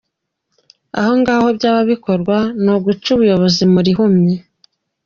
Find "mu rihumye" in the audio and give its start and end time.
3.73-4.35